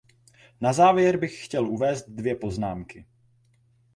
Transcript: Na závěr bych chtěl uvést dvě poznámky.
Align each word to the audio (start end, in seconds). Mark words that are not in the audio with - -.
Na 0.61 0.73
závěr 0.73 1.17
bych 1.17 1.45
chtěl 1.45 1.67
uvést 1.67 2.09
dvě 2.09 2.35
poznámky. 2.35 3.05